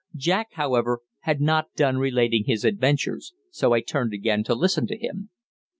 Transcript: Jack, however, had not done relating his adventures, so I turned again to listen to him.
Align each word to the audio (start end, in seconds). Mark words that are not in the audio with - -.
Jack, 0.15 0.47
however, 0.53 1.01
had 1.19 1.39
not 1.39 1.75
done 1.75 1.99
relating 1.99 2.45
his 2.47 2.65
adventures, 2.65 3.35
so 3.51 3.73
I 3.73 3.81
turned 3.81 4.13
again 4.13 4.43
to 4.45 4.55
listen 4.55 4.87
to 4.87 4.97
him. 4.97 5.29